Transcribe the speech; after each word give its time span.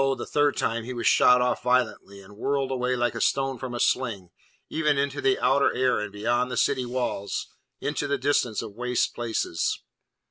the 0.17 0.25
third 0.25 0.57
time 0.57 0.83
he 0.83 0.95
was 0.95 1.05
shot 1.05 1.41
off 1.43 1.61
violently, 1.61 2.21
and 2.23 2.35
whirled 2.35 2.71
away 2.71 2.95
like 2.95 3.13
a 3.13 3.21
stone 3.21 3.59
from 3.59 3.75
a 3.75 3.79
sling, 3.79 4.31
even 4.67 4.97
into 4.97 5.21
the 5.21 5.37
outer 5.39 5.71
air 5.75 5.99
and 5.99 6.11
beyond 6.11 6.49
the 6.49 6.57
city 6.57 6.87
walls, 6.87 7.49
into 7.79 8.07
the 8.07 8.17
distance 8.17 8.63
of 8.63 8.73
waste 8.73 9.13
places. 9.13 9.83